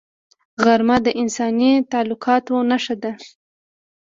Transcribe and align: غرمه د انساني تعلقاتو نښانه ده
غرمه 0.63 0.97
د 1.05 1.07
انساني 1.21 1.71
تعلقاتو 1.91 2.55
نښانه 2.69 2.95
ده 3.03 3.11